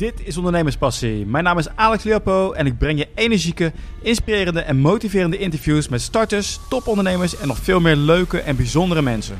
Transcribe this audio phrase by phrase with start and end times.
[0.00, 1.26] Dit is Ondernemerspassie.
[1.26, 3.72] Mijn naam is Alex Leopo en ik breng je energieke,
[4.02, 9.38] inspirerende en motiverende interviews met starters, topondernemers en nog veel meer leuke en bijzondere mensen.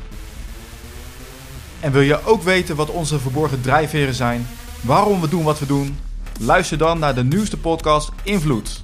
[1.79, 4.47] En wil je ook weten wat onze verborgen drijfveren zijn,
[4.81, 5.97] waarom we doen wat we doen?
[6.39, 8.83] Luister dan naar de nieuwste podcast Invloed.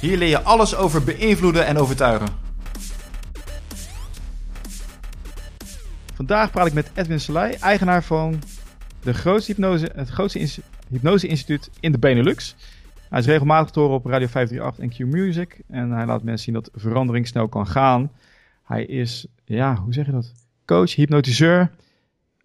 [0.00, 2.28] Hier leer je alles over beïnvloeden en overtuigen.
[6.14, 8.42] Vandaag praat ik met Edwin Selei, eigenaar van
[9.02, 10.38] de grootste hypnose, het grootste
[10.92, 12.56] ins- hypnose-instituut in de Benelux.
[13.08, 15.60] Hij is regelmatig te horen op Radio 538 en Q Music.
[15.68, 18.10] En hij laat mensen zien dat verandering snel kan gaan.
[18.64, 20.32] Hij is, ja, hoe zeg je dat?
[20.64, 21.70] Coach, hypnotiseur.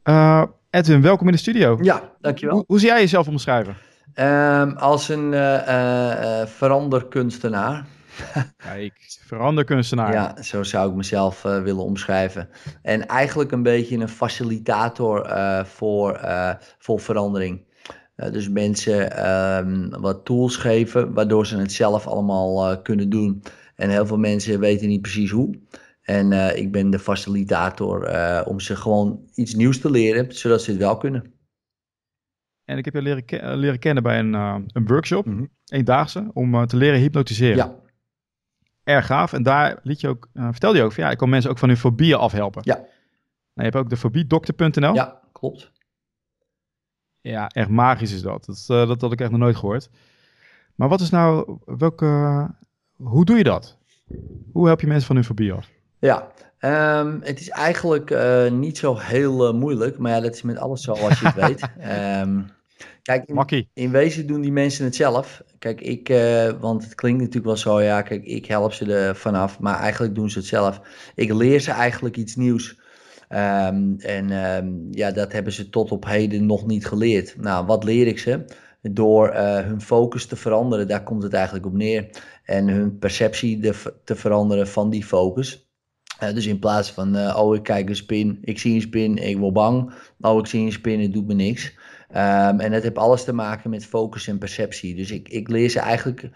[0.03, 1.77] Eh, Edwin, welkom in de studio.
[1.81, 2.55] Ja, dankjewel.
[2.55, 3.77] Hoe, hoe zie jij jezelf omschrijven?
[4.13, 7.85] Ehm, als een eh, eh, veranderkunstenaar.
[8.57, 8.93] Kijk,
[9.25, 10.13] veranderkunstenaar.
[10.13, 12.49] Ja, zo zou ik mezelf willen omschrijven.
[12.81, 15.29] En eigenlijk een beetje een facilitator
[15.65, 16.19] voor,
[16.77, 17.66] voor verandering.
[18.17, 23.43] Eh, dus mensen ehm, wat tools geven, waardoor ze het zelf allemaal eh, kunnen doen.
[23.75, 25.59] En heel veel mensen weten niet precies hoe.
[26.01, 28.09] En eh, ik ben de facilitator
[28.45, 31.33] om ze gewoon iets nieuws te leren, zodat ze het wel kunnen.
[32.65, 35.45] En ik heb je leren, ke- leren kennen bij een, een workshop, Mhm.
[35.65, 37.55] eendaagse, om te leren hypnotiseren.
[37.57, 37.75] Ja,
[38.83, 39.33] Erg gaaf.
[39.33, 41.67] En daar liet je ook, vertelde je ook van ja, ik kan mensen ook van
[41.69, 42.61] hun fobieën afhelpen.
[42.65, 42.75] Ja.
[42.75, 42.87] Nou,
[43.53, 44.93] je hebt ook de fobiedokter.nl.
[44.93, 45.71] ja klopt.
[47.27, 48.45] Ja, echt magisch is dat.
[48.45, 49.89] Dat, eh, dat had ik echt nog nooit gehoord.
[50.75, 52.05] Maar wat is nou, welke,
[52.95, 53.77] hoe doe je dat?
[54.51, 55.69] Hoe help je mensen van hun fobie af?
[55.99, 60.41] Ja, ehm, het is eigenlijk eh, niet zo heel eh, moeilijk, maar ja, dat is
[60.41, 61.69] met alles zo als je het weet.
[61.79, 62.41] Ehm,
[63.01, 63.69] kijk, in, Makkie.
[63.73, 65.41] in wezen doen die mensen het zelf.
[65.59, 69.15] Kijk, ik, eh, want het klinkt natuurlijk wel zo, ja, kijk, ik help ze er
[69.15, 70.81] vanaf, maar eigenlijk doen ze het zelf.
[71.15, 72.79] Ik leer ze eigenlijk iets nieuws.
[73.27, 77.35] Ehm, en ehm, ja, dat hebben ze tot op heden nog niet geleerd.
[77.37, 78.45] Nou, wat leer ik ze?
[78.81, 82.09] Door eh, hun focus te veranderen, daar komt het eigenlijk op neer.
[82.43, 83.59] En hun perceptie
[84.03, 85.67] te veranderen van die focus.
[86.19, 89.17] Eh, dus in plaats van, eh, oh ik kijk een spin, ik zie een spin,
[89.17, 89.93] ik word bang.
[90.21, 91.73] Oh ik zie een spin, het doet me niks.
[92.09, 94.95] Ehm, en het heeft alles te maken met focus en perceptie.
[94.95, 96.29] Dus ik, ik leer ze eigenlijk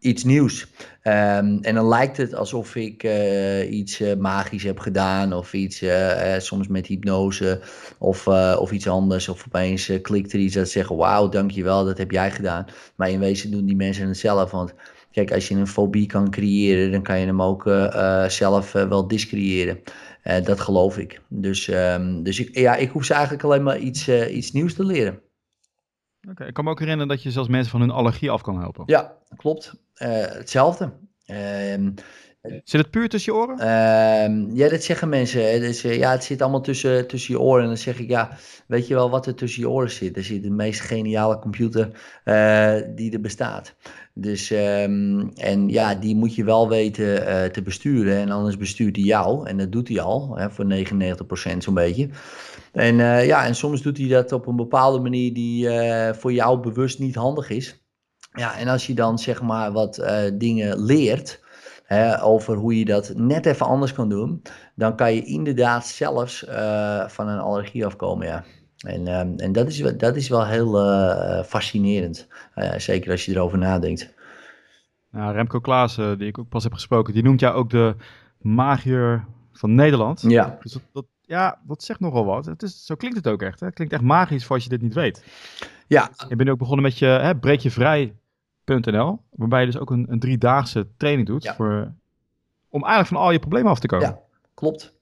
[0.00, 0.66] iets nieuws.
[1.02, 5.82] Ehm, en dan lijkt het alsof ik eh, iets eh, magisch heb gedaan of iets,
[5.82, 7.60] eh, soms met hypnose
[7.98, 8.26] of,
[8.58, 9.28] of iets anders.
[9.28, 12.66] Of opeens klikt er iets dat ze zeggen, wauw, dankjewel, dat heb jij gedaan.
[12.96, 14.74] Maar in wezen doen die mensen het zelf, want
[15.12, 17.62] kijk, als je een fobie kan creëren, dan kan je hem ook
[18.28, 19.80] zelf wel discreëren.
[20.44, 21.20] Dat geloof ik.
[21.28, 24.84] Dus, ehm, dus ik, ja, ik hoef ze eigenlijk alleen maar iets, iets nieuws te
[24.84, 25.20] leren.
[26.28, 28.60] Oké, Ik kan me ook herinneren dat je zelfs mensen van hun allergie af kan
[28.60, 28.82] helpen.
[28.86, 29.74] Ja, klopt.
[29.94, 30.92] Eh, hetzelfde.
[31.26, 31.90] Ehm,
[32.42, 33.58] Zit het puur tussen je oren?
[33.58, 35.60] Ehm, ja, dat zeggen mensen.
[35.60, 37.62] Dus, ja, het zit allemaal tussen, tussen je oren.
[37.62, 38.30] En dan zeg ik, ja,
[38.66, 40.16] weet je wel wat er tussen je oren zit?
[40.16, 41.90] Er zit de meest geniale computer
[42.24, 43.74] eh, die er bestaat.
[44.20, 48.16] Dus, ehm, en ja, die moet je wel weten eh, te besturen.
[48.16, 49.46] En anders bestuurt hij jou.
[49.48, 52.08] En dat doet hij al, hè, voor 99% zo'n beetje.
[52.72, 56.32] En eh, ja, en soms doet hij dat op een bepaalde manier die eh, voor
[56.32, 57.84] jou bewust niet handig is.
[58.32, 60.02] Ja, en als je dan zeg maar wat
[60.34, 61.40] dingen leert
[61.84, 64.42] hè, over hoe je dat net even anders kan doen,
[64.74, 66.44] dan kan je inderdaad zelfs
[67.06, 68.44] van een allergie afkomen, ja.
[68.86, 73.24] En, ehm, en dat, is, wel- dat is wel heel eh, fascinerend, Eh, zeker als
[73.24, 74.14] je erover nadenkt.
[75.10, 77.94] Nou, Remco Klaassen, die ik ook pas heb gesproken, die noemt jou ook de
[78.38, 80.20] magier van Nederland.
[80.28, 82.46] Ja, Dus dat, dat- ja, dat zegt nogal wat.
[82.46, 83.60] Het is, zo klinkt het ook echt.
[83.60, 83.66] Hè?
[83.66, 85.24] Het klinkt echt magisch voor als je dit niet weet.
[85.86, 90.18] ja, Je bent ook begonnen met je hè, breekjevrij.nl, waarbij je dus ook een, een
[90.20, 91.54] driedaagse training doet Ja.
[91.54, 91.92] voor,
[92.68, 94.06] om eigenlijk van al je problemen af te komen.
[94.08, 94.18] Ja.
[94.54, 94.94] klopt.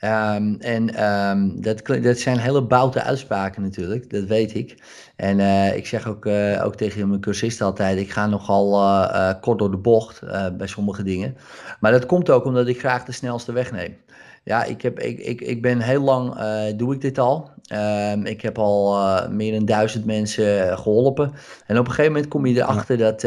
[0.00, 4.82] Ehm, en ehm, dat, dat zijn hele boute uitspraken natuurlijk, dat weet ik.
[5.16, 9.34] En eh, ik zeg ook, eh, ook tegen mijn cursisten altijd, ik ga nogal eh,
[9.40, 10.22] kort door de bocht
[10.56, 11.36] bij sommige dingen.
[11.80, 13.96] Maar dat komt ook omdat ik graag de snelste weg neem.
[14.44, 16.34] Ja, ik, heb, ik, ik, ik ben heel lang,
[16.76, 17.50] doe ik dit al.
[17.66, 18.98] Ehm, ik heb al
[19.30, 21.32] meer dan duizend mensen geholpen.
[21.66, 23.26] En op een gegeven moment kom je erachter dat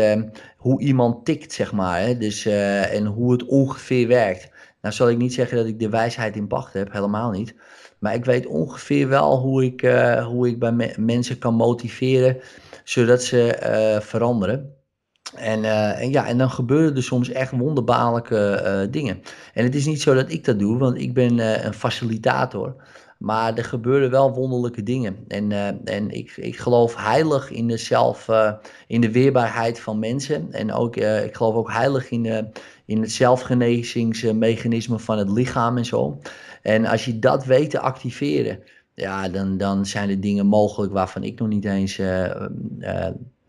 [0.57, 1.99] hoe iemand tikt, zeg maar.
[1.99, 2.17] Hè?
[2.17, 4.51] Dus, en hoe het ongeveer werkt.
[4.83, 7.55] Nou zal ik niet zeggen dat ik de wijsheid in pacht heb, helemaal niet.
[7.99, 12.37] Maar ik weet ongeveer wel hoe ik, eh, hoe ik bij me- mensen kan motiveren,
[12.83, 14.75] zodat ze eh, veranderen.
[15.35, 19.21] En, eh, en ja, en dan gebeuren er soms echt wonderbaarlijke dingen.
[19.53, 22.75] En het is niet zo dat ik dat doe, want ik ben een facilitator.
[23.23, 25.17] Maar er gebeuren wel wonderlijke dingen.
[25.27, 28.53] En, eh, en ik, ik geloof heilig in de, zelf, eh,
[28.87, 30.51] in de weerbaarheid van mensen.
[30.51, 32.47] En ook, eh, ik geloof ook heilig in, de,
[32.85, 36.19] in het zelfgenezingsmechanisme van het lichaam en zo.
[36.61, 38.59] En als je dat weet te activeren,
[38.93, 42.01] ja, dan, dan zijn er dingen mogelijk waarvan ik nog niet eens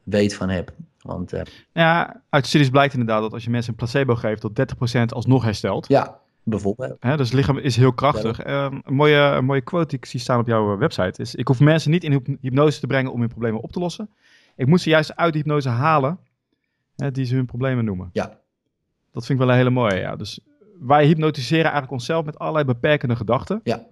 [0.02, 0.72] weet van heb.
[1.00, 1.32] Want,
[1.72, 5.44] ja, uit studies blijkt inderdaad dat als je mensen een placebo geeft, dat 30% alsnog
[5.44, 5.88] herstelt.
[5.88, 6.96] Ja, bijvoorbeeld.
[7.00, 8.40] Hè, dus lichaam is heel krachtig.
[8.40, 11.48] Ehm, een, mooie, een mooie quote die ik zie staan op jouw website is: Ik
[11.48, 14.10] hoef mensen niet in hypnose te brengen om hun problemen op te lossen.
[14.56, 16.18] Ik moet ze juist uit de hypnose halen
[16.96, 18.10] hè, die ze hun problemen noemen.
[18.12, 18.38] Ja.
[19.12, 19.96] Dat vind ik wel een hele mooie.
[19.96, 20.16] Ja.
[20.16, 20.40] Dus
[20.80, 23.60] wij hypnotiseren eigenlijk onszelf met allerlei beperkende gedachten.
[23.64, 23.86] Ja.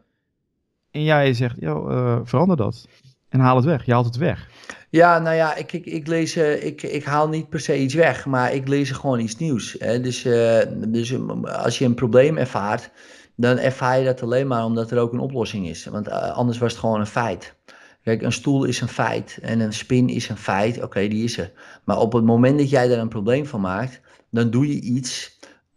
[0.90, 2.88] En jij zegt, joh, uh, verander dat.
[3.28, 3.84] En haal het weg.
[3.84, 4.50] Je haalt het weg.
[4.92, 7.94] Ja, nou ja, ik, ik, ik lees, uh, ik, ik haal niet per se iets
[7.94, 9.76] weg, maar ik lees gewoon iets nieuws.
[9.78, 10.00] Hè?
[10.00, 10.58] Dus, uh,
[10.88, 12.90] dus als je een probleem ervaart,
[13.36, 15.84] dan ervaar je dat alleen maar omdat er ook een oplossing is.
[15.84, 17.54] Want anders was het gewoon een feit.
[18.02, 20.82] Kijk, een stoel is een feit en een spin is een feit.
[20.82, 21.52] Oké, die is er.
[21.84, 24.00] Maar op het moment dat jij daar een probleem van maakt,
[24.30, 25.31] dan doe je iets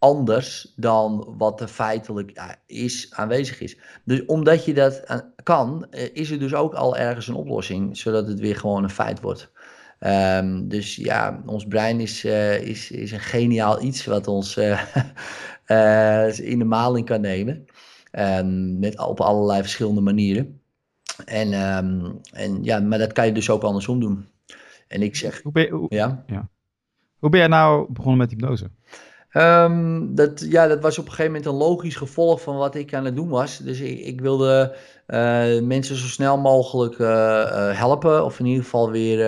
[0.06, 3.78] anders dan wat er feitelijk is, aanwezig is.
[4.04, 7.96] Dus omdat je dat eh, kan, eh, is er dus ook al ergens een oplossing,
[7.96, 9.50] zodat het weer gewoon een feit wordt.
[10.00, 14.82] Um, dus ja, ons brein is, uh, is, is een geniaal iets wat ons uh,
[15.66, 17.64] uh, in de maling kan nemen.
[18.12, 20.60] Um, met, op allerlei verschillende manieren.
[21.24, 24.26] En, um, en ja, maar dat kan je dus ook andersom doen.
[24.88, 25.42] En ik zeg.
[25.42, 26.24] Hoe ben je, hoe, ja?
[26.26, 26.48] Ja.
[27.18, 28.70] Hoe ben jij nou begonnen met hypnose?
[29.36, 32.94] Um, dat, ja, dat was op een gegeven moment een logisch gevolg van wat ik
[32.94, 33.58] aan het doen was.
[33.58, 34.76] Dus ik, ik wilde
[35.08, 39.18] uh, mensen zo snel mogelijk uh, uh, helpen, of in ieder geval weer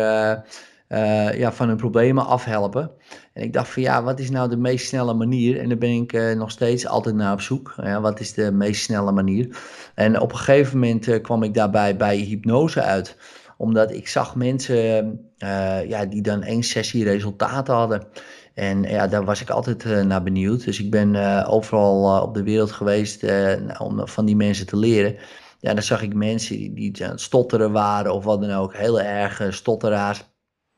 [1.38, 2.90] ja, van hun problemen afhelpen.
[3.32, 5.60] En ik dacht van ja, wat is nou de meest snelle manier?
[5.60, 7.74] En daar ben ik nog steeds altijd naar op zoek.
[8.00, 9.58] Wat is de meest snelle manier?
[9.94, 13.16] En op een gegeven moment kwam ik daarbij bij hypnose uit
[13.56, 15.20] omdat ik zag mensen
[15.86, 18.06] ja, die dan één sessie resultaten hadden.
[18.58, 20.64] En ja, daar was ik altijd uh, naar benieuwd.
[20.64, 23.24] Dus ik ben uh, overal uh, op de wereld geweest
[23.78, 25.16] om van die mensen te leren.
[25.60, 28.74] Ja, dan zag ik mensen die, die aan het stotteren waren of wat dan ook.
[28.74, 30.24] Heel erg stotteraars.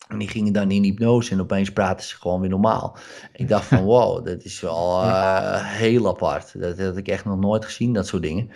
[0.08, 2.96] En die gingen dan in hypnose en opeens praten ze gewoon weer normaal.
[3.32, 5.02] Ik dacht van wow, dat is wel
[5.62, 6.60] heel apart.
[6.60, 8.50] Dat, dat had ik echt nog nooit gezien, dat soort dingen.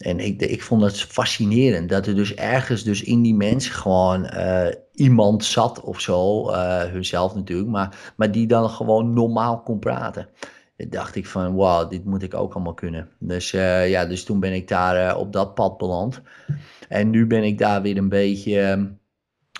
[0.00, 4.30] En ik, ik vond het fascinerend dat er dus ergens dus in die mensen gewoon
[4.34, 9.78] uh, iemand zat of zo, uh, hunzelf natuurlijk, maar, maar die dan gewoon normaal kon
[9.78, 10.28] praten.
[10.76, 13.08] Dan dacht ik van wow, dit moet ik ook allemaal kunnen.
[13.18, 16.20] Dus uh, ja, dus toen ben ik daar op dat pad beland.
[16.88, 18.88] En nu ben ik daar weer een beetje...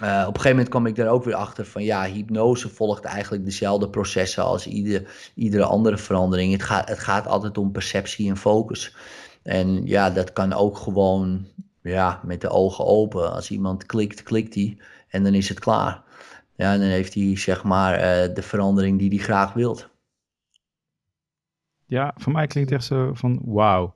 [0.01, 3.45] Op een gegeven moment kwam ik daar ook weer achter van ja, hypnose volgt eigenlijk
[3.45, 6.53] dezelfde processen als ieder, iedere andere verandering.
[6.53, 8.97] Het het gaat altijd om perceptie en focus.
[9.43, 11.47] En ja, dat kan ook gewoon
[11.83, 13.33] ja, met de ogen open.
[13.33, 14.79] Als iemand klikt, klikt hij
[15.09, 16.03] en dan is het klaar.
[16.55, 19.89] Ja, en dan heeft hij zeg maar uh, de verandering die hij graag wilt.
[21.87, 23.95] Ja, voor mij klinkt het echt zo van wauw.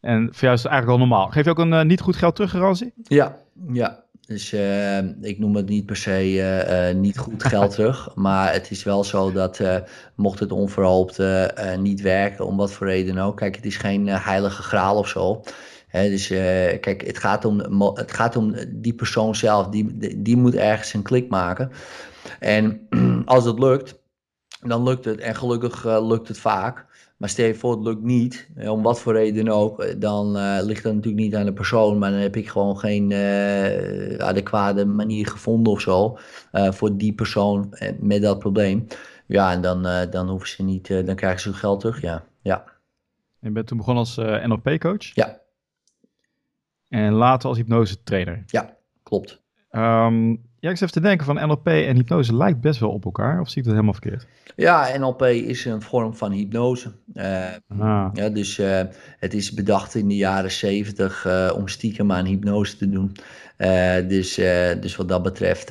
[0.00, 1.28] En voor jou is het eigenlijk al normaal.
[1.28, 2.92] Geef je ook een uh, niet goed geld teruggarantie?
[3.02, 3.38] Ja,
[3.72, 4.01] ja.
[4.32, 8.14] Dus uh, ik noem het niet per se uh, uh, niet goed geld terug.
[8.14, 9.60] Maar het is wel zo dat
[10.14, 11.18] mocht het onverhoopt
[11.78, 13.36] niet werken, om wat voor reden ook.
[13.36, 15.42] Kijk, het is geen heilige graal of zo.
[15.88, 16.26] Hè, dus
[16.80, 19.68] kijk, het gaat, om, het gaat om die persoon zelf.
[19.68, 21.70] Die, die moet ergens een klik maken.
[22.38, 22.86] En
[23.24, 24.00] als het lukt,
[24.60, 25.20] dan lukt het.
[25.20, 26.86] En gelukkig lukt het vaak.
[27.22, 30.58] Maar stel je voor, het lukt niet, om wat voor reden ook, eh, dan uh,
[30.62, 34.84] ligt dat natuurlijk niet aan de persoon, maar dan heb ik gewoon geen uh, adequate
[34.84, 36.18] manier gevonden of zo
[36.52, 38.86] uh, voor die persoon met dat probleem.
[39.26, 42.24] Ja, en dan, dan hoeven ze niet, dan krijgen ze hun geld terug, ja.
[42.40, 42.64] ja.
[43.40, 44.16] Je bent toen begonnen als
[44.46, 45.14] NLP-coach?
[45.14, 45.40] Ja.
[46.88, 48.42] En later als hypnose-trainer?
[48.46, 49.42] Ja, klopt.
[49.70, 53.04] Um, ja, ik zit even te denken van NLP en hypnose lijkt best wel op
[53.04, 53.40] elkaar.
[53.40, 54.26] Of zie ik dat helemaal verkeerd?
[54.56, 56.92] Ja, NLP is een vorm van hypnose.
[57.14, 57.46] Uh,
[58.12, 58.80] ja, dus uh,
[59.18, 63.12] het is bedacht in de jaren zeventig uh, om stiekem aan hypnose te doen.
[64.08, 64.34] dus,
[64.80, 65.68] dus wat dat betreft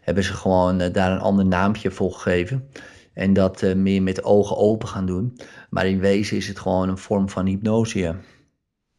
[0.00, 2.68] hebben ze gewoon daar een ander naampje voor gegeven.
[3.14, 5.38] En dat meer met ogen open gaan doen.
[5.70, 7.98] Maar in wezen is het gewoon een vorm van hypnose.
[7.98, 8.16] Ja.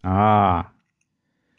[0.01, 0.63] Ah.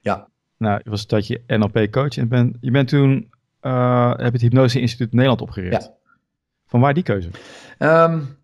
[0.01, 0.29] Ja.
[0.57, 3.31] Nou, was dat je NLP-coach en ben, je bent toen
[3.63, 5.83] uh, heb het Hypnose Instituut Nederland opgericht.
[5.83, 5.95] Ja.
[6.67, 7.29] Van waar die keuze?
[7.79, 8.39] Um,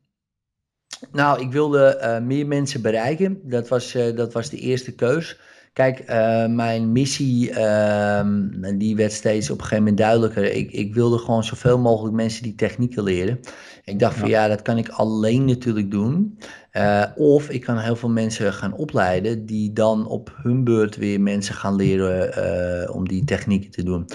[1.13, 3.41] nou, ik wilde uh, meer mensen bereiken.
[3.43, 5.39] Dat was, uh, dat was de eerste keus.
[5.73, 6.05] Kijk,
[6.49, 10.53] mijn missie, ehm, die werd steeds op een gegeven moment duidelijker.
[10.53, 13.41] Ik, ik wilde gewoon zoveel mogelijk mensen die technieken leren.
[13.85, 16.39] Ik dacht van ja, dat kan ik alleen natuurlijk doen.
[17.17, 21.55] of ik kan heel veel mensen gaan opleiden die dan op hun beurt weer mensen
[21.55, 24.07] gaan leren om die technieken te doen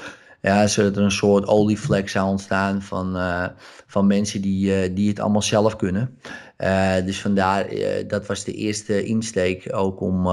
[0.42, 3.48] ja, zodat er een soort olievlek zou ontstaan van, uh,
[3.88, 6.20] van mensen die, uh, die het allemaal zelf kunnen.
[6.58, 7.68] Uh, dus vandaar,
[8.08, 10.28] dat was de eerste insteek ook om,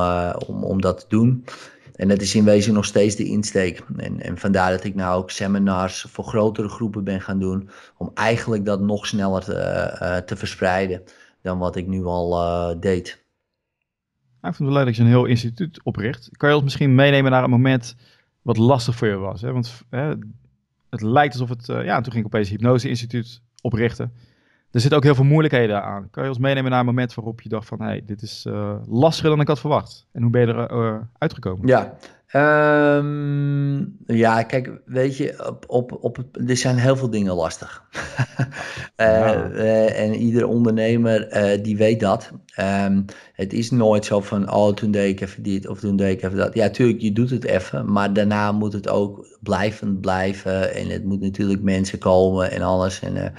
[0.47, 1.45] om, om dat te doen.
[1.95, 3.83] En dat is in wezen nog steeds de insteek.
[3.97, 7.71] En, en vandaar dat ik nou ook seminars voor grotere groepen ben gaan doen.
[7.97, 11.03] Om eigenlijk dat nog sneller te, te verspreiden
[11.43, 12.31] dan wat ik nu al
[12.81, 13.25] deed.
[14.43, 16.29] ik vind het leuk dat je een heel instituut opricht.
[16.33, 17.97] Kan je ons misschien meenemen naar een moment
[18.49, 19.41] wat lastig voor je was?
[19.41, 19.53] Hè?
[19.53, 20.15] Want hè,
[20.91, 21.67] het lijkt alsof het...
[21.67, 24.13] ja, toen ging ik opeens Hypnose Instituut oprichten.
[24.71, 26.09] Er zitten ook heel veel moeilijkheden aan.
[26.11, 27.83] Kan je ons meenemen naar een moment waarop je dacht van...
[27.83, 30.07] hey, dit is uh, lastiger dan ik had verwacht.
[30.13, 31.67] En hoe ben je er uh, uitgekomen?
[31.67, 31.97] Ja,
[32.97, 37.85] um, ja, kijk, weet je, op, op, op, er zijn heel veel dingen lastig.
[38.97, 41.29] uh, en ieder ondernemer
[41.63, 42.31] die weet dat.
[42.87, 46.13] Um, het is nooit zo van, oh, toen deed ik even dit of toen deed
[46.13, 46.55] ik even dat.
[46.55, 50.75] Ja, tuurlijk, je doet het even, maar daarna moet het ook blijvend blijven.
[50.75, 53.01] En het moet natuurlijk mensen komen en alles.
[53.01, 53.35] En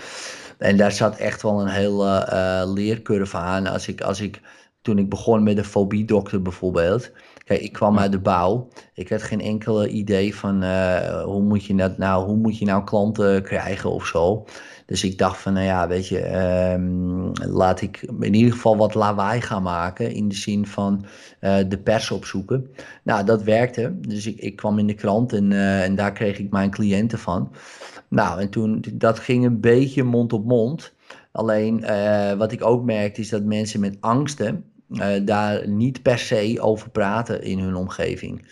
[0.60, 3.68] en daar zat echt wel een hele uh, leercurve aan.
[3.68, 4.42] Als ik, als ik,
[4.82, 7.12] toen ik begon met de fobiedokter bijvoorbeeld.
[7.44, 8.68] Kijk, ik kwam uit de bouw.
[8.94, 12.66] Ik had geen enkele idee van uh, hoe, moet je dat nou, hoe moet je
[12.66, 14.46] nou klanten krijgen of zo.
[14.86, 16.38] Dus ik dacht van, nou ja, weet je,
[16.74, 20.12] um, laat ik in ieder geval wat lawaai gaan maken.
[20.12, 21.06] In de zin van
[21.42, 22.72] uh, de pers opzoeken.
[23.04, 24.00] Nou, dat werkte.
[24.00, 27.20] Dus ik, ik kwam in de krant en, uh, en daar kreeg ik mijn cliënten
[27.20, 27.52] van.
[28.10, 30.94] Nou, en toen, dat ging een beetje mond op mond.
[31.32, 36.20] Alleen uh, wat ik ook merkte is dat mensen met angsten uh, daar niet per
[36.20, 38.48] se over praten in hun omgeving.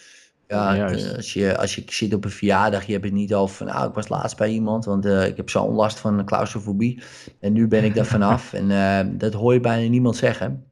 [0.47, 3.55] Ja, uh, als, je, als je zit op een verjaardag, je hebt het niet over
[3.55, 7.01] van, nou, ik was laatst bij iemand, want ik heb zo'n last van claustrofobie
[7.39, 8.53] en nu ben ik daar vanaf.
[8.53, 10.67] en dat hoor je bijna niemand zeggen.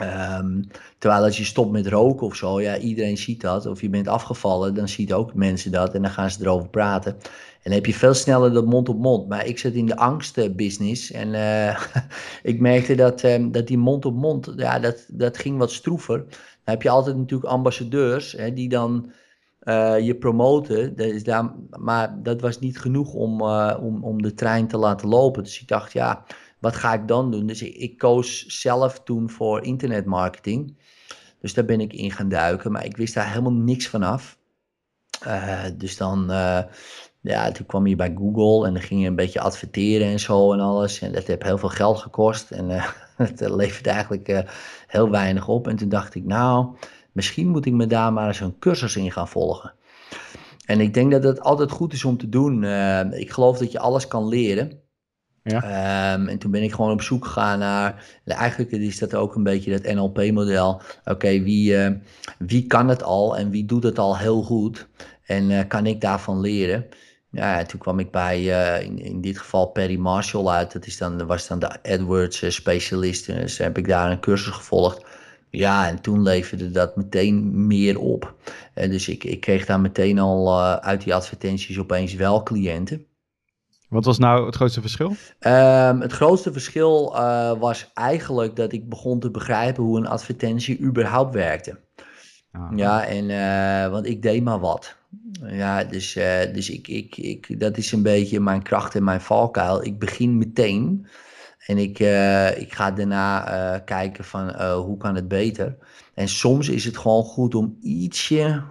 [0.00, 0.66] Um,
[0.98, 3.66] terwijl als je stopt met roken of zo, ja, iedereen ziet dat.
[3.66, 7.16] Of je bent afgevallen, dan ziet ook mensen dat en dan gaan ze erover praten.
[7.62, 9.28] En heb je veel sneller dat mond op mond.
[9.28, 11.80] Maar ik zit in de angstbusiness en uh,
[12.52, 16.18] ik merkte dat, um, dat die mond op mond, ja, dat, dat ging wat stroever.
[16.18, 19.12] Dan heb je altijd natuurlijk ambassadeurs hè, die dan
[19.62, 20.96] uh, je promoten.
[20.96, 24.76] Dat is daar, maar dat was niet genoeg om, uh, om, om de trein te
[24.76, 25.42] laten lopen.
[25.42, 26.24] Dus ik dacht, ja,
[26.58, 27.46] wat ga ik dan doen?
[27.46, 30.76] Dus ik, koos zelf toen voor internetmarketing.
[31.40, 34.38] Dus daar ben ik in gaan duiken, maar ik wist daar helemaal niks van af.
[35.26, 36.30] Uh, dus dan,
[37.22, 40.52] ja, toen kwam je bij Google en dan ging je een beetje adverteren en zo
[40.52, 41.00] en alles.
[41.00, 44.44] En dat heeft heel veel geld gekost en uh, het leverde eigenlijk
[44.86, 45.68] heel weinig op.
[45.68, 46.66] En toen dacht ik, nou,
[47.12, 49.72] misschien moet ik me daar maar eens een cursus in gaan volgen.
[50.66, 52.64] En ik denk dat het altijd goed is om te doen.
[53.12, 54.82] ik geloof dat je alles kan leren.
[55.42, 56.14] Ja.
[56.14, 58.20] Um, en toen ben ik gewoon op zoek gegaan naar.
[58.24, 60.80] Eigenlijk is dat ook een beetje dat NLP-model.
[61.04, 61.90] Oké, wie, uh,
[62.38, 64.88] wie kan het al en wie doet het al heel goed?
[65.22, 66.86] En uh, kan ik daarvan leren?
[67.34, 70.72] Ja, toen kwam ik bij uh, in, in dit geval Perry Marshall uit.
[70.72, 73.26] Dat is dan, was dan de AdWords specialist.
[73.26, 75.04] Dus heb ik daar een cursus gevolgd.
[75.50, 78.34] Ja, en toen leverde dat meteen meer op.
[78.74, 83.06] En dus ik, ik kreeg daar meteen al uit die advertenties opeens wel cliënten.
[83.88, 85.08] Wat was nou het grootste verschil?
[85.40, 87.10] Um, het grootste verschil
[87.58, 91.78] was eigenlijk dat ik begon te begrijpen hoe een advertentie überhaupt werkte.
[92.52, 92.70] Ah.
[92.76, 94.96] Ja, en, uh, want ik deed maar wat.
[95.42, 99.20] Ja, dus, uh, dus ik, ik, ik, dat is een beetje mijn kracht en mijn
[99.20, 99.84] valkuil.
[99.84, 101.06] Ik begin meteen
[101.66, 101.98] en ik,
[102.58, 105.76] ik ga daarna kijken van hoe kan het beter.
[106.14, 108.62] En soms is het gewoon goed om ietsje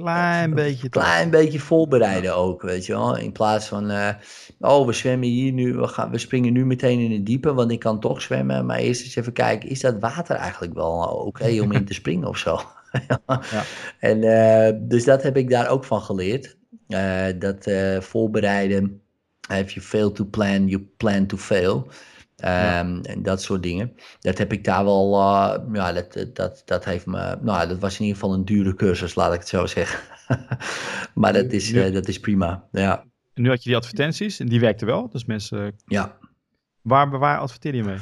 [0.00, 0.88] Klein beetje.
[0.88, 3.16] Klein beetje voorbereiden ook, weet je wel.
[3.16, 4.08] In plaats van, uh,
[4.60, 7.70] oh, we zwemmen hier nu, we, gaan, we springen nu meteen in het diepe, want
[7.70, 8.66] ik kan toch zwemmen.
[8.66, 12.28] Maar eerst eens even kijken, is dat water eigenlijk wel oké om in te springen
[12.28, 12.60] of zo?
[13.26, 13.62] ja.
[13.98, 16.56] En uh, dus dat heb ik daar ook van geleerd.
[16.88, 19.00] Uh, dat voorbereiden,
[19.48, 21.90] if you fail to plan, you plan to fail.
[22.44, 23.92] Um, En dat soort dingen.
[24.20, 27.94] Dat heb ik daar wel, uh, ja, dat, dat, dat heeft me, nou, dat was
[27.94, 30.00] in ieder geval een dure cursus, laat ik het zo zeggen.
[31.20, 33.04] maar dat is, uh, dat is prima, ja.
[33.34, 35.76] Nu had je die advertenties en die werkten wel, dus mensen...
[35.84, 36.18] Ja.
[36.80, 37.98] Waar, waar adverteerde je mee?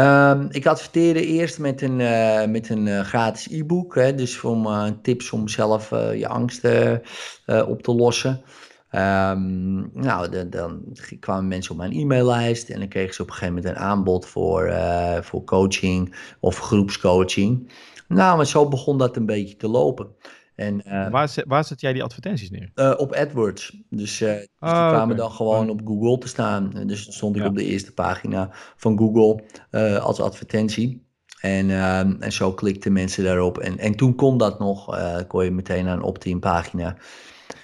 [0.00, 5.48] Um, ik adverteerde eerst met een, uh, met een gratis e-book, dus om tips om
[5.48, 7.02] zelf je angsten
[7.46, 8.42] op te lossen.
[8.94, 10.82] Um, nou, de, dan
[11.20, 14.26] kwamen mensen op mijn e-maillijst en dan kregen ze op een gegeven moment een aanbod
[14.26, 17.70] voor, uh, voor coaching of groepscoaching.
[18.08, 20.08] Nou, maar zo begon dat een beetje te lopen.
[20.54, 22.70] En, uh, waar, zet, waar zet jij die advertenties neer?
[22.74, 23.70] Uh, op AdWords.
[23.70, 25.70] Dus, dus die oh, kwamen dan gewoon oh.
[25.70, 26.70] op Google te staan.
[26.86, 27.48] Dus stond ik ja.
[27.48, 29.42] op de eerste pagina van Google
[30.00, 31.06] als advertentie.
[31.40, 33.58] En, ehm, en zo klikten mensen daarop.
[33.58, 34.96] En, en toen kon dat nog.
[35.26, 36.96] kon je meteen naar een opt-in pagina.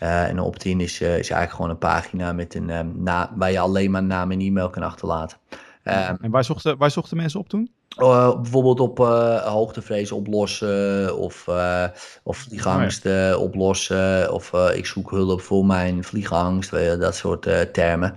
[0.03, 3.53] Uh, en opt-in is, uh, is eigenlijk gewoon een pagina met een, um, na, waar
[3.53, 5.39] je alleen maar naam en e-mail kan achterlaten.
[5.85, 7.71] Uh, en waar zochten, waar zochten mensen op toen?
[7.99, 11.85] Uh, bijvoorbeeld op uh, hoogtevrees oplossen of, uh,
[12.23, 14.33] of vliegangsten oh, oplossen.
[14.33, 18.15] Of ik zoek hulp voor mijn vliegangst, dat soort termen.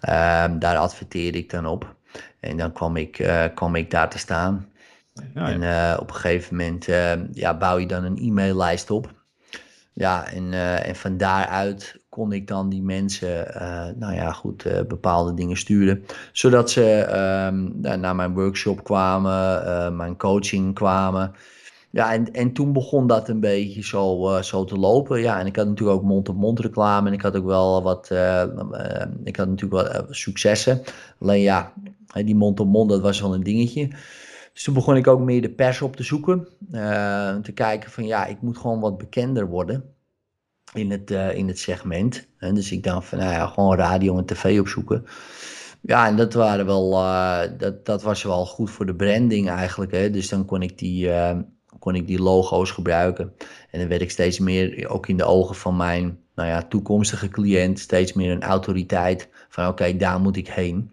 [0.00, 1.94] Ehm, daar adverteerde ik dan op.
[2.40, 4.68] En dan kwam ik, kwam ik daar te staan.
[5.34, 6.84] Ja, en op een gegeven moment
[7.32, 9.16] ja, bouw je dan een e-maillijst op.
[9.98, 10.52] Ja, en,
[10.84, 15.56] en van daaruit kon ik dan die mensen, uh, nou ja, goed, uh, bepaalde dingen
[15.56, 16.04] sturen.
[16.32, 17.06] Zodat ze
[17.52, 21.32] um, naar mijn workshop kwamen, mijn coaching kwamen.
[21.90, 25.20] Ja, en, en toen begon dat een beetje zo, zo te lopen.
[25.20, 27.08] Ja, en ik had natuurlijk ook mond-op-mond reclame.
[27.08, 28.10] En ik had ook wel wat,
[29.24, 30.82] ik had natuurlijk wel successen.
[31.18, 31.72] Alleen ja,
[32.24, 33.88] die mond-op-mond, dat was wel een dingetje.
[34.58, 36.48] Dus toen begon ik ook meer de pers op te zoeken.
[37.42, 39.84] te kijken van ja, ik moet gewoon wat bekender worden
[40.72, 42.26] in het, uh, in het segment.
[42.38, 45.04] En dus ik dacht van, nou ja, gewoon radio en tv opzoeken.
[45.80, 49.92] Ja, en dat, waren wel, uh, dat, dat was wel goed voor de branding eigenlijk.
[49.92, 50.10] Hè?
[50.10, 51.38] Dus dan kon ik, die, uh,
[51.78, 53.32] kon ik die logo's gebruiken.
[53.70, 57.28] En dan werd ik steeds meer, ook in de ogen van mijn nou ja, toekomstige
[57.28, 59.28] cliënt, steeds meer een autoriteit.
[59.48, 60.90] Van oké, daar moet ik heen.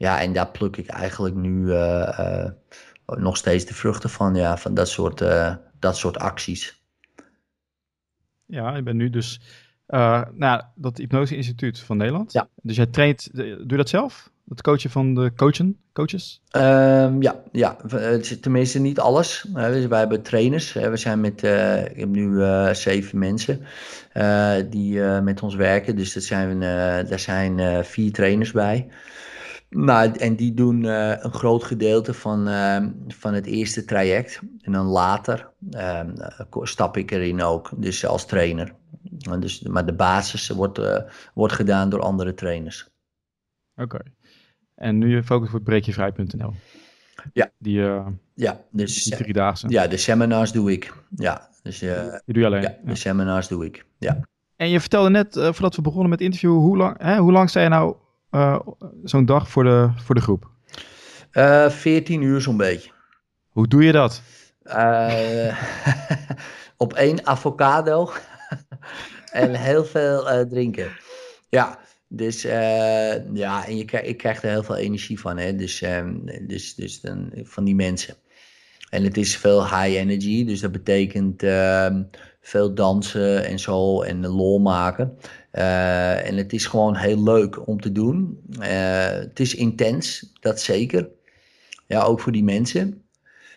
[0.00, 1.64] Ja, en daar pluk ik eigenlijk nu
[3.06, 5.24] nog steeds de vruchten van, ja, van dat soort,
[5.78, 6.82] dat soort acties.
[8.46, 9.40] Ja, ik ben nu dus
[9.90, 12.32] uh, nou, dat Hypnose Instituut van Nederland.
[12.32, 12.48] Ja.
[12.62, 14.30] Dus jij traint, eh, doe je dat zelf?
[14.48, 16.42] Het coachen van de coachen, coaches?
[16.56, 17.76] Um, ja, ja,
[18.40, 19.44] tenminste niet alles.
[19.48, 20.72] Uh, wij hebben trainers.
[20.72, 23.60] we zijn met, uh, ik heb nu zeven mensen
[24.70, 25.96] die met ons werken.
[25.96, 26.60] Dus dat zijn,
[27.08, 28.88] daar zijn vier trainers bij.
[29.70, 34.40] Nou, en die doen uh, een groot gedeelte van, uh, van het eerste traject.
[34.60, 36.00] En dan later uh,
[36.62, 38.74] stap ik erin ook, dus als trainer.
[39.38, 40.96] Dus, maar de basis wordt, uh,
[41.34, 42.90] wordt gedaan door andere trainers.
[43.76, 43.98] Oké.
[44.74, 46.52] En nu je focus voor breekjevrij.nl.
[47.32, 47.50] Ja.
[47.58, 47.80] Die,
[48.34, 49.68] ja, dus, die driedaagse.
[49.68, 50.94] Ja, de seminars doe ik.
[51.16, 51.88] Ja, dus, die
[52.24, 52.62] doe je alleen?
[52.62, 54.20] Ja, de seminars doe ik, ja.
[54.56, 57.48] En je vertelde net, voordat we begonnen met het interview, hoe lang, hè, hoe lang
[57.48, 57.96] sta je nou
[58.30, 58.60] uh,
[59.04, 60.50] zo'n dag voor de, voor de groep?
[61.32, 62.90] Uh, eh, 14 uur zo'n beetje.
[63.48, 64.22] Hoe doe je dat?
[64.64, 65.60] Uh,
[66.76, 68.12] op één avocado
[69.32, 70.90] en heel veel drinken.
[71.48, 75.56] Ja, dus ja, en je, ik krijg er heel veel energie van, hè?
[75.56, 78.14] Dus, um, dus, dus dan, van die mensen.
[78.90, 82.02] En het is veel high energy, dus dat betekent ehm,
[82.40, 85.18] veel dansen en zo en lol maken.
[85.52, 88.40] Uh, en het is gewoon heel leuk om te doen.
[88.60, 91.08] Uh, het is intens, dat zeker.
[91.86, 93.02] Ja, ook voor die mensen.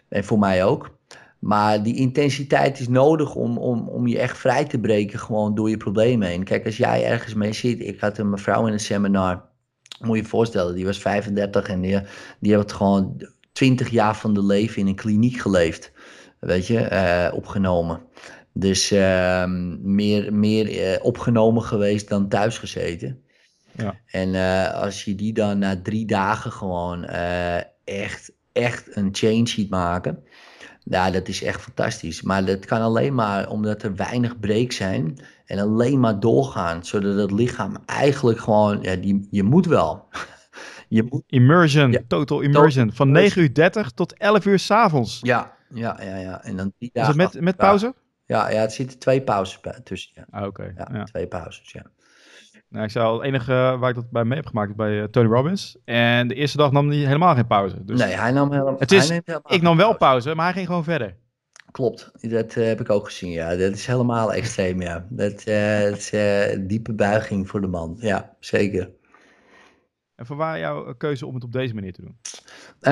[0.10, 0.98] En voor mij ook.
[1.40, 5.70] Maar die intensiteit is nodig om, om, om je echt vrij te breken, gewoon door
[5.70, 6.44] je problemen heen.
[6.44, 7.80] Kijk, als jij ergens mee zit.
[7.80, 9.46] Ik had een mevrouw in een seminar.
[10.00, 12.02] Moet je je voorstellen, die was 35 en die,
[12.40, 15.92] die had gewoon 20 jaar van de leven in een kliniek geleefd.
[16.40, 18.02] Weet je, uh, opgenomen.
[18.54, 19.46] Dus uh,
[19.82, 23.24] meer, meer uh, opgenomen geweest dan thuis gezeten.
[23.78, 24.00] Ja.
[24.06, 29.48] En uh, als je die dan na drie dagen gewoon uh, echt, echt een change
[29.48, 30.24] ziet maken.
[30.84, 32.22] Ja, dat is echt fantastisch.
[32.22, 35.18] Maar dat kan alleen maar omdat er weinig breaks zijn.
[35.46, 36.86] En alleen maar doorgaan.
[36.86, 38.82] Zodat het lichaam eigenlijk gewoon.
[38.82, 40.06] Ja, die, je moet wel.
[40.88, 42.92] je moet, immersion, ja, total immersion.
[42.94, 45.20] Van 9 uur 30 tot 11 uur s'avonds.
[45.22, 46.44] Ja, ja, ja, ja.
[46.44, 47.94] En dan dagen, Is het met, met pauze?
[48.34, 50.12] Ja, ja, er zitten twee pauzes tussen.
[50.16, 50.26] Ja.
[50.30, 50.74] Ah, oké.
[50.78, 51.86] Ja, twee pauzes, ja.
[52.70, 54.92] Nou, ik zei al, het enige waar ik dat bij mee heb gemaakt is bij
[54.92, 55.78] uh, Tony Robbins.
[55.86, 57.86] En de eerste dag nam hij helemaal geen pauze.
[57.86, 59.10] Dus nee, hij nam helemaal, het is,
[59.46, 60.36] Ik nam wel pauze.
[60.36, 61.16] maar hij ging gewoon verder.
[61.72, 63.50] Klopt, dat uh, heb ik ook gezien, ja.
[63.50, 65.06] Dat is helemaal extreem, ja.
[65.10, 68.92] Dat, uh, dat is een diepe buiging voor de man, ja, zeker.
[70.16, 72.18] En voor waar jouw keuze om het op deze manier te doen?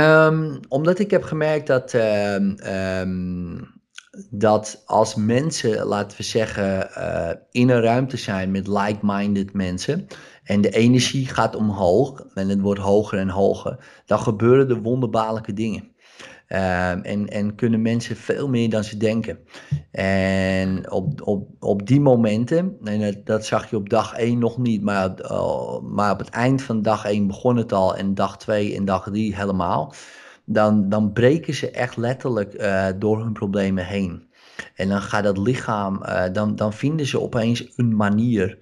[0.01, 1.93] Um, omdat ik heb gemerkt dat...
[1.93, 3.79] Um,
[4.29, 10.07] dat als mensen, laten we zeggen, uh, in een ruimte zijn met like-minded mensen
[10.43, 15.53] en de energie gaat omhoog en het wordt hoger en hoger, dan gebeuren er wonderbaarlijke
[15.53, 15.89] dingen.
[16.47, 19.39] Uh, en, en kunnen mensen veel meer dan ze denken.
[19.91, 24.81] En op, op, op die momenten, en dat, zag je op dag 1 nog niet,
[24.81, 28.75] maar, uh, maar op het eind van dag 1 begon het al en dag 2
[28.75, 29.93] en dag 3 helemaal
[30.53, 34.29] dan, dan breken ze echt letterlijk uh, door hun problemen heen.
[34.75, 38.57] En dan gaat dat lichaam, uh, dan, dan vinden ze opeens een manier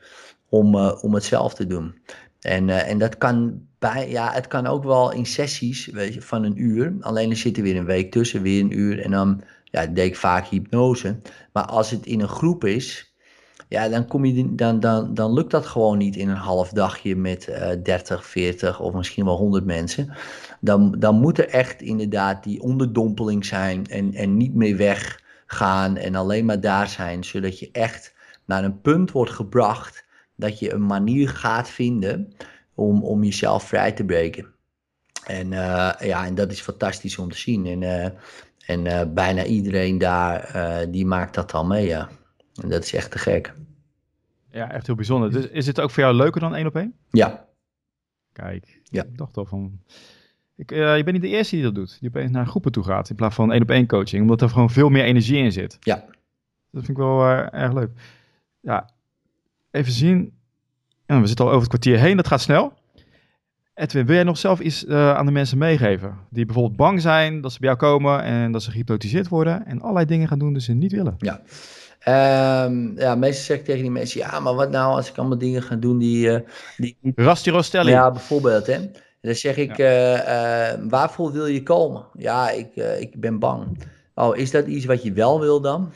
[0.49, 1.95] om, uh, om het zelf te doen.
[2.39, 6.43] En, en dat kan bij, ja, het kan ook wel in sessies weet je, van
[6.43, 6.93] een uur.
[6.99, 9.01] Alleen er zit er weer een week tussen, weer een uur.
[9.01, 11.17] En dan ja, deed vaak hypnose.
[11.53, 13.08] Maar als het in een groep is,
[13.69, 17.15] ja, dan, kom je, dan, dan, dan lukt dat gewoon niet in een half dagje
[17.15, 20.13] met uh, 30, 40 of misschien wel 100 mensen.
[20.59, 26.15] Dan, dan moet er echt inderdaad die onderdompeling zijn en, en niet meer weggaan en
[26.15, 28.13] alleen maar daar zijn, zodat je echt
[28.45, 30.05] naar een punt wordt gebracht
[30.35, 32.33] dat je een manier gaat vinden
[32.75, 34.47] om, om jezelf vrij te breken.
[35.25, 37.65] En, uh, ja, en dat is fantastisch om te zien.
[37.65, 38.05] En, uh,
[38.65, 40.51] en uh, bijna iedereen daar,
[40.91, 42.09] die maakt dat dan mee, ja.
[42.61, 43.53] En dat is echt te gek.
[44.51, 45.31] Ja, echt heel bijzonder.
[45.31, 46.93] Dus is het ook voor jou leuker dan één op één?
[47.09, 47.47] Ja.
[48.33, 49.03] Kijk, ja.
[49.03, 49.79] ik dacht al van...
[50.55, 51.97] Ik, je bent niet de eerste die dat doet.
[51.99, 54.21] Die opeens naar groepen toe gaat in plaats van één op één coaching.
[54.21, 55.77] Omdat er gewoon veel meer energie in zit.
[55.79, 55.95] Ja.
[56.71, 57.91] Dat vind ik wel erg leuk.
[58.59, 58.89] Ja,
[59.71, 60.33] even zien.
[61.05, 62.17] Ja, we zitten al over het kwartier heen.
[62.17, 62.73] Dat gaat snel.
[63.73, 66.17] Edwin, wil jij nog zelf iets uh, aan de mensen meegeven?
[66.29, 69.81] Die bijvoorbeeld bang zijn dat ze bij jou komen en dat ze gehypnotiseerd worden en
[69.81, 71.15] allerlei dingen gaan doen die ze niet willen.
[71.17, 71.41] Ja.
[72.07, 75.37] Um, ja, meestal zeg ik tegen die mensen, ja, maar wat nou als ik allemaal
[75.37, 76.27] dingen ga doen die...
[76.27, 76.39] Uh,
[76.77, 76.97] die...
[77.15, 77.89] Rasti Rostelli.
[77.89, 78.91] Ja, bijvoorbeeld, hè.
[79.21, 80.73] Dan zeg ik, ja.
[80.73, 82.05] uh, waarvoor wil je komen?
[82.13, 83.77] Ja, ik, ik ben bang.
[84.15, 85.91] Oh, is dat iets wat je wel wil dan?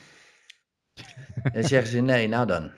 [1.53, 2.71] dan zeggen ze, nee, nou dan.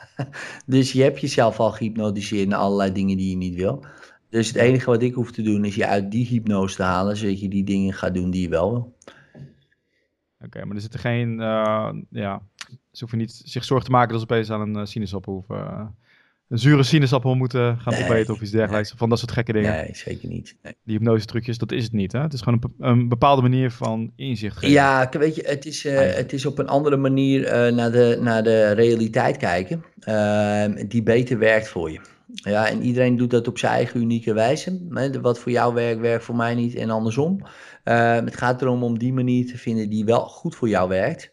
[0.66, 3.84] dus je hebt jezelf al gehypnotiseerd naar allerlei dingen die je niet wil.
[4.30, 7.16] Dus het enige wat ik hoef te doen is je uit die hypnose te halen,
[7.16, 8.94] zodat je die dingen gaat doen die je wel wil.
[10.44, 14.20] Oké, maar er zitten geen, uh, ja, ze hoeven niet zich zorgen te maken dat
[14.20, 15.86] ze opeens aan een uh, sinaasappel hoeven, uh,
[16.48, 18.88] een zure sinaasappel moeten gaan nee, opeten of iets dergelijks.
[18.88, 18.98] Nee.
[18.98, 19.72] Van dat soort gekke dingen.
[19.72, 20.56] Nee, zeker niet.
[20.62, 20.74] Nee.
[20.84, 22.12] Die hypnose trucjes, dat is het niet.
[22.12, 22.20] Hè?
[22.20, 24.74] Het is gewoon een, een bepaalde manier van inzicht geven.
[24.74, 28.18] Ja, weet je, het is, uh, het is op een andere manier uh, naar, de,
[28.20, 29.84] naar de realiteit kijken.
[30.08, 32.00] Uh, die beter werkt voor je.
[32.34, 34.78] Ja, en iedereen doet dat op zijn eigen unieke wijze.
[35.20, 37.40] Wat voor jou werkt, werkt voor mij niet en andersom.
[37.84, 41.30] Uh, het gaat erom om die manier te vinden die wel goed voor jou werkt.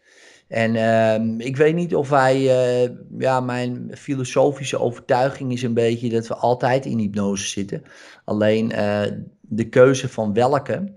[0.53, 2.41] En uh, ik weet niet of wij,
[2.85, 7.83] uh, ja, mijn filosofische overtuiging is een beetje dat we altijd in hypnose zitten.
[8.25, 9.01] Alleen uh,
[9.41, 10.93] de keuze van welke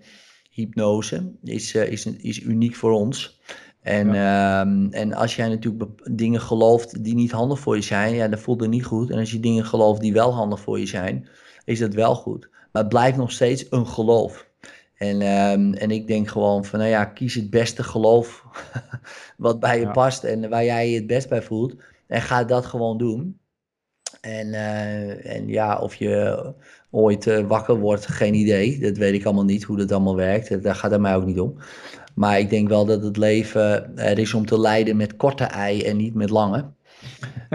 [0.50, 3.40] hypnose is, is, is uniek voor ons.
[3.82, 4.60] En, ja.
[4.60, 8.38] um, en als jij natuurlijk dingen gelooft die niet handig voor je zijn, ja, dan
[8.38, 9.10] voelt het niet goed.
[9.10, 11.28] En als je dingen gelooft die wel handig voor je zijn,
[11.64, 12.48] is dat wel goed.
[12.72, 14.45] Maar het blijft nog steeds een geloof.
[14.96, 18.44] En, um, en ik denk gewoon van, nou ja, kies het beste geloof
[19.36, 19.92] wat bij je ja.
[19.92, 21.74] past en waar jij je het best bij voelt.
[22.06, 23.38] En ga dat gewoon doen.
[24.20, 26.54] En, uh, en ja, of je
[26.90, 28.78] ooit uh, wakker wordt, geen idee.
[28.78, 30.62] Dat weet ik allemaal niet, hoe dat allemaal werkt.
[30.62, 31.56] Daar gaat het mij ook niet om.
[32.14, 35.82] Maar ik denk wel dat het leven er is om te leiden met korte ei
[35.82, 36.64] en niet met lange.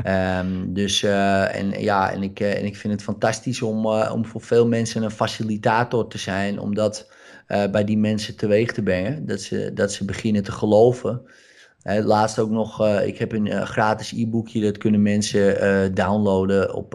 [0.06, 4.42] um, dus uh, en ja, en ik, en ik vind het fantastisch om, om voor
[4.42, 6.76] veel mensen een facilitator te zijn, om
[7.52, 9.26] dat bij die mensen teweeg te brengen.
[9.26, 11.22] Dat ze, dat ze beginnen te geloven.
[11.84, 16.94] laatst ook nog, ik heb een gratis e-boekje, dat kunnen mensen downloaden op,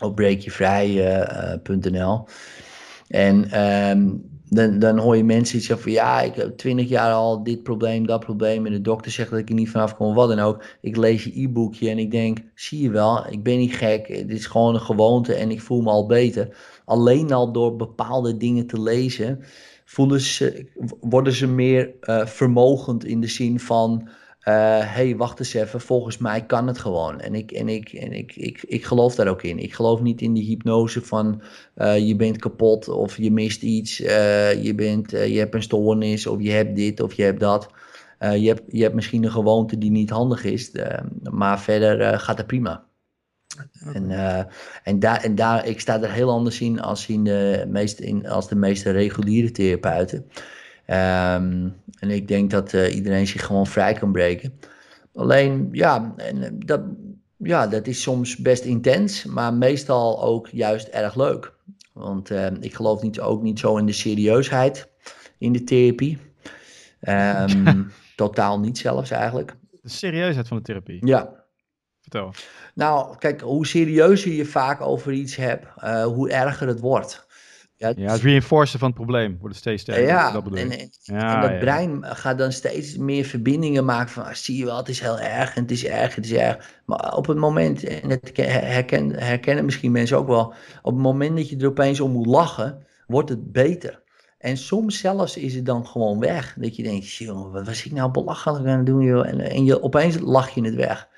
[0.00, 2.26] op breekjevrij.nl.
[3.08, 7.42] en um, dan, dan hoor je mensen iets van ja, ik heb twintig jaar al
[7.42, 8.66] dit probleem, dat probleem.
[8.66, 10.64] En de dokter zegt dat ik er niet vanaf kom, wat dan ook.
[10.80, 14.06] Ik lees je e-boekje en ik denk, zie je wel, ik ben niet gek.
[14.06, 16.56] Dit is gewoon een gewoonte en ik voel me al beter.
[16.84, 19.44] Alleen al door bepaalde dingen te lezen,
[19.84, 20.66] voelen ze,
[21.00, 25.80] worden ze meer uh, vermogend in de zin van hé, uh, hey, wacht eens even,
[25.80, 27.20] volgens mij kan het gewoon.
[27.20, 29.58] En, ik, en, ik, en ik, ik, ik geloof daar ook in.
[29.58, 31.42] Ik geloof niet in die hypnose van
[31.76, 36.42] uh, je bent kapot of je mist iets, je, bent, je hebt een stoornis of
[36.42, 37.68] je hebt dit of je hebt dat.
[38.18, 40.72] je, hebt, je hebt misschien een gewoonte die niet handig is,
[41.22, 42.84] maar verder gaat het prima.
[43.92, 44.10] En,
[44.82, 48.28] en, daar, en daar, ik sta er heel anders in als, in de meeste, in,
[48.28, 50.26] als de meeste reguliere therapeuten.
[50.86, 54.60] Um, en ik denk dat uh, iedereen zich gewoon vrij kan breken.
[55.14, 56.80] Alleen, ja, en eh, dat,
[57.36, 61.52] ja, dat is soms best intens, maar meestal ook juist erg leuk.
[61.92, 64.88] Want uh, ik geloof niet, ook niet zo in de serieusheid
[65.38, 66.18] in de therapie.
[67.00, 69.56] Um, totaal niet zelfs eigenlijk.
[69.82, 71.06] De serieusheid van de therapie?
[71.06, 71.43] Ja.
[72.14, 72.32] Vertel.
[72.74, 77.26] Nou, kijk, hoe serieuzer je vaak over iets hebt, uh, hoe erger het wordt.
[77.76, 80.04] Ja, ja, het reinforcen van het probleem wordt steeds sterker.
[80.04, 81.58] Ja, dat bedoel en, en, ja, en dat ja.
[81.58, 85.18] brein gaat dan steeds meer verbindingen maken van, ah, zie je wel, het is heel
[85.18, 86.82] erg en het is erg, het is erg.
[86.86, 91.36] Maar op het moment, en dat herken, herkennen misschien mensen ook wel, op het moment
[91.36, 94.02] dat je er opeens om moet lachen, wordt het beter.
[94.38, 96.56] En soms zelfs is het dan gewoon weg.
[96.58, 99.26] Dat je denkt, joh, wat was ik nou belachelijk aan het doen, joh.
[99.26, 101.08] En, en je, opeens lach je het weg.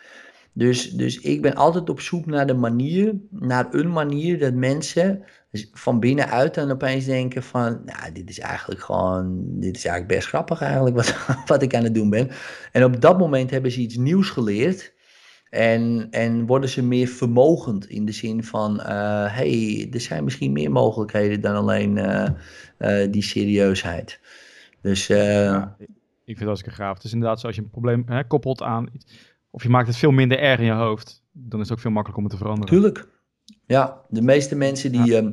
[0.57, 5.25] Dus, dus ik ben altijd op zoek naar de manier, naar een manier dat mensen
[5.73, 10.29] van binnenuit dan opeens denken van, nou, dit is eigenlijk gewoon, dit is eigenlijk best
[10.29, 11.16] grappig eigenlijk wat,
[11.47, 12.31] wat ik aan het doen ben.
[12.73, 14.95] En op dat moment hebben ze iets nieuws geleerd,
[15.51, 20.53] En, en worden ze meer vermogend in de zin van, hé, hey, er zijn misschien
[20.53, 21.95] meer mogelijkheden dan alleen
[23.11, 24.21] die serieusheid.
[24.81, 25.09] Dus,
[26.25, 26.95] ik vind dat ik gaaf.
[26.95, 28.88] Het is inderdaad zo als je een probleem hè, koppelt aan,
[29.51, 31.91] of je maakt het veel minder erg in je hoofd, dan is het ook veel
[31.91, 32.75] makkelijker om het te veranderen.
[32.75, 33.09] Tuurlijk.
[33.67, 35.33] Ja, de meeste mensen die, ehm,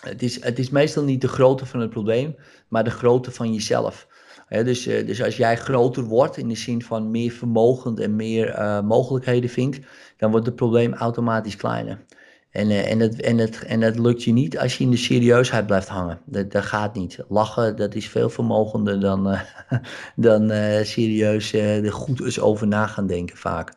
[0.00, 2.34] het, is, het is meestal niet de grootte van het probleem,
[2.68, 4.08] maar de grootte van jezelf.
[4.48, 8.58] dus, uh, dus als jij groter wordt in de zin van meer vermogend en meer
[8.58, 9.80] uh, mogelijkheden vindt,
[10.16, 12.04] dan wordt het probleem automatisch kleiner.
[12.52, 14.96] En, uh, en, het, en, het, en dat lukt je niet als je in de
[14.96, 16.20] serieusheid blijft hangen.
[16.24, 17.18] Dat, dat gaat niet.
[17.28, 19.38] Lachen, dat is veel vermogender dan,
[20.16, 20.50] dan
[20.84, 23.72] serieus er goed eens over na gaan denken vaak.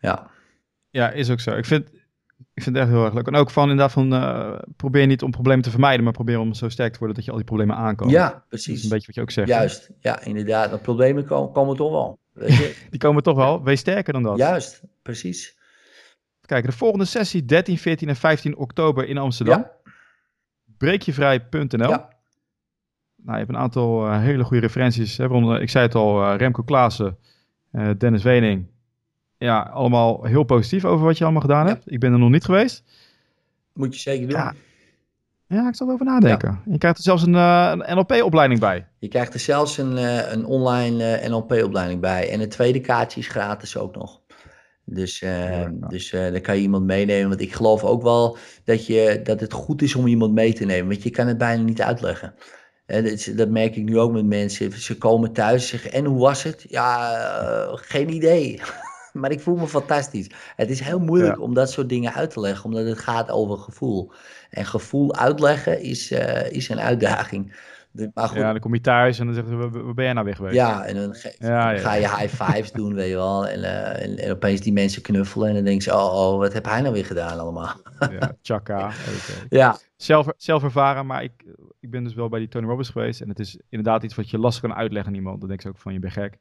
[0.00, 0.30] Ja.
[0.90, 1.56] Ja, is ook zo.
[1.56, 1.88] Ik vind,
[2.54, 3.26] ik vind het echt heel erg leuk.
[3.26, 6.54] En ook van inderdaad van uh, probeer niet om problemen te vermijden, maar probeer om
[6.54, 8.10] zo sterk te worden dat je al die problemen aankomt.
[8.10, 8.66] Ja, precies.
[8.66, 9.48] Dat is een beetje wat je ook zegt.
[9.48, 10.70] Juist, ja, inderdaad.
[10.70, 12.18] De problemen komen, komen toch wel.
[12.90, 13.62] die komen toch wel.
[13.62, 14.36] Wees sterker dan dat.
[14.36, 15.58] Juist, precies.
[16.46, 19.58] Kijk, de volgende sessie 13, 14 en 15 oktober in Amsterdam.
[19.58, 19.92] Ja.
[20.78, 21.88] Breekjevrij.nl.
[21.90, 22.12] Ja.
[23.16, 25.16] Nou, je hebt een aantal uh, hele goede referenties.
[25.16, 27.18] Hè, waaronder, ik zei het al, uh, Remco Klaassen,
[27.98, 28.66] Dennis Wening,
[29.38, 31.92] ja, allemaal heel positief over wat je allemaal gedaan hebt.
[31.92, 32.82] Ik ben er nog niet geweest.
[33.72, 34.38] Moet je zeker doen.
[34.38, 34.54] Ja,
[35.46, 36.60] ja ik zal erover nadenken.
[36.64, 38.86] Je krijgt er zelfs een, een NLP-opleiding bij.
[38.98, 39.96] Je krijgt er zelfs een,
[40.32, 42.30] een online NLP-opleiding bij.
[42.30, 44.20] En het tweede kaartje is gratis ook nog.
[44.84, 47.28] Dus, ja, dus dan kan je iemand meenemen.
[47.28, 50.64] Want ik geloof ook wel dat, je, dat het goed is om iemand mee te
[50.64, 50.88] nemen.
[50.88, 52.34] Want je kan het bijna niet uitleggen.
[52.86, 54.72] Dat, dat, merk ik nu ook met mensen.
[54.72, 56.64] Ze komen thuis en zeggen: En hoe was het?
[56.68, 58.60] Ja, geen idee.
[59.12, 60.30] maar ik voel me fantastisch.
[60.56, 63.56] Het is heel moeilijk om dat soort dingen uit te leggen, omdat het gaat over
[63.58, 64.12] gevoel.
[64.50, 67.56] En gevoel uitleggen is, uh, is een uitdaging.
[68.14, 68.36] Maar goed.
[68.36, 70.54] Ja, dan kom je thuis en dan zeggen ze, waar ben jij nou weer geweest?
[70.54, 73.48] Ja, en dan ja, ga je high fives doen, weet je wel.
[73.48, 76.52] En, uh, en, en, opeens die mensen knuffelen en dan denken ze, oh, oh wat
[76.52, 77.74] heb hij nou weer gedaan allemaal?
[78.18, 78.90] ja, tjaka.
[79.48, 79.78] Ja.
[79.96, 81.44] Zelf, zelf ervaren, maar ik,
[81.80, 83.20] ik ben dus wel bij die Tony Robbins geweest.
[83.20, 85.40] En het is inderdaad iets wat je lastig kan uitleggen aan iemand.
[85.40, 86.38] Dan denk ze ook van, je bent gek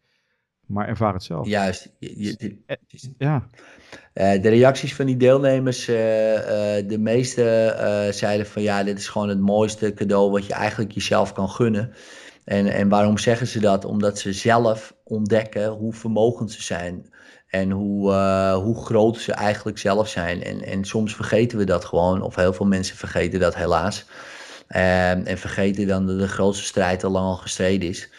[0.65, 1.47] maar ervaar het zelf.
[1.47, 1.89] Juist.
[1.99, 2.76] Je, eh,
[3.17, 3.47] ja.
[4.13, 5.95] Uh, de reacties van die deelnemers, uh,
[6.88, 11.34] de meeste zeiden van ja, dit is gewoon het mooiste cadeau wat je eigenlijk jezelf
[11.34, 11.93] kan gunnen.
[12.45, 13.86] En, en waarom zeggen ze dat?
[13.86, 17.12] Omdat ze zelf ontdekken hoe vermogend ze zijn.
[17.47, 18.13] En hoe,
[18.54, 20.43] hoe groot ze eigenlijk zelf zijn.
[20.43, 24.06] En, en soms vergeten we dat gewoon, of heel veel mensen vergeten dat helaas.
[24.67, 28.10] en vergeten dan dat de grootste strijd al lang al gestreden is.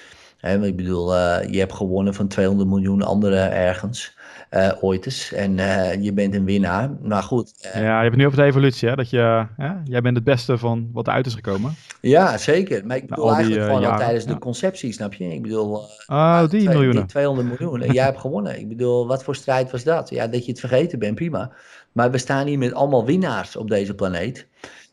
[0.45, 4.17] Hè, ik bedoel, uh, je hebt gewonnen van 200 miljoen anderen ergens.
[4.51, 5.33] Uh, ooit eens.
[5.33, 6.91] En uh, je bent een winnaar.
[7.03, 7.53] Maar goed.
[7.63, 8.89] ja, je hebt het nu over de evolutie.
[8.89, 8.97] Hè?
[8.97, 9.47] Dat je,
[9.85, 11.75] jij bent het beste van wat eruit is gekomen.
[12.01, 12.87] Ja, zeker.
[12.87, 15.25] Maar ik bedoel eigenlijk gewoon al tijdens de conceptie, snap je?
[15.25, 15.83] Ik bedoel.
[16.07, 17.07] oh, die miljoenen.
[17.07, 17.83] 200 miljoen.
[17.83, 18.59] En jij hebt gewonnen.
[18.59, 20.11] Ik bedoel, wat voor strijd was dat?
[20.11, 21.51] Ja, dat je het vergeten bent, prima.
[21.93, 24.47] Maar we staan hier met allemaal winnaars op deze planeet.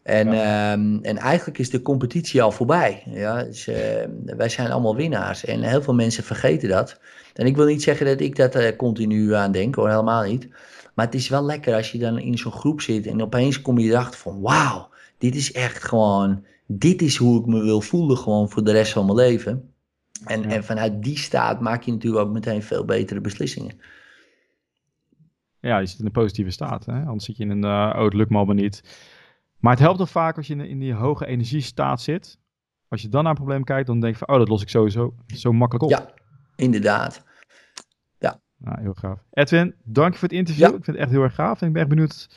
[0.03, 3.03] En, ehm, en eigenlijk is de competitie al voorbij.
[3.05, 3.43] Ja?
[3.43, 3.75] Dus, uh,
[4.25, 5.45] wij zijn allemaal winnaars.
[5.45, 6.99] En heel veel mensen vergeten dat.
[7.33, 10.49] En ik wil niet zeggen dat ik dat uh, continu aan denk, hoor, helemaal niet.
[10.93, 13.77] Maar het is wel lekker als je dan in zo'n groep zit en opeens kom
[13.77, 18.17] je erachter van wauw, dit is echt gewoon, dit is hoe ik me wil voelen
[18.17, 19.73] gewoon voor de rest van mijn leven.
[20.25, 23.79] En, en vanuit die staat maak je natuurlijk ook meteen veel betere beslissingen.
[25.59, 26.85] Ja, je zit in een positieve staat.
[26.85, 27.03] Hè?
[27.03, 28.83] Anders zit je in een, uh, oh het lukt me allemaal niet
[29.61, 32.39] maar het helpt toch vaak als je in, in die hoge energiestaat zit.
[32.87, 34.69] Als je dan naar een probleem kijkt, dan denk je van, oh, dat los ik
[34.69, 35.89] sowieso zo makkelijk op.
[35.89, 36.13] Ja,
[36.55, 37.23] inderdaad.
[38.17, 38.39] Ja.
[38.57, 39.19] Nou, heel gaaf.
[39.31, 40.65] Edwin, dank je voor het interview.
[40.65, 41.61] Ik vind het echt heel erg gaaf.
[41.61, 42.29] En ik ben echt benieuwd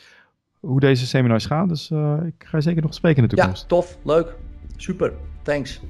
[0.60, 1.68] hoe deze seminars gaan.
[1.68, 3.62] Dus uh, ik ga zeker nog spreken in de toekomst.
[3.62, 3.98] Ja, tof.
[4.02, 4.34] Leuk.
[4.76, 5.12] Super.
[5.42, 5.80] Thanks.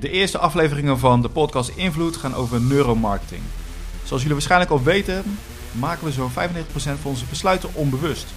[0.00, 3.42] De eerste afleveringen van de podcast Invloed gaan over neuromarketing.
[4.02, 5.22] Zoals jullie waarschijnlijk al weten,
[5.72, 6.34] maken we zo'n 95%
[6.74, 8.34] van onze besluiten onbewust.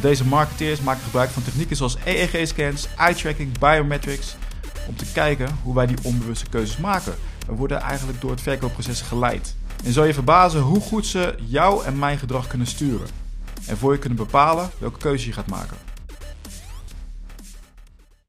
[0.00, 4.36] Deze marketeers maken gebruik van technieken zoals EEG-scans, eye-tracking, biometrics,
[4.88, 7.14] om te kijken hoe wij die onbewuste keuzes maken.
[7.46, 9.54] We worden eigenlijk door het verkoopproces geleid.
[9.84, 13.06] En zou je verbazen hoe goed ze jou en mijn gedrag kunnen sturen.
[13.66, 15.76] En voor je kunnen bepalen welke keuze je gaat maken.